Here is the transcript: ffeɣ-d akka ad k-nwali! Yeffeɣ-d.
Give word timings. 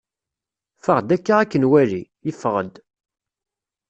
ffeɣ-d 0.79 1.09
akka 1.15 1.33
ad 1.39 1.47
k-nwali! 1.49 2.03
Yeffeɣ-d. 2.25 2.75